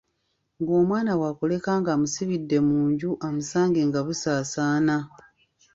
Ng’omwana 0.61 1.11
waakuleka 1.21 1.71
ng’amusibidde 1.79 2.57
mu 2.67 2.79
nju 2.89 3.11
amusange 3.27 3.79
nga 3.89 3.99
busaasaana. 4.07 4.95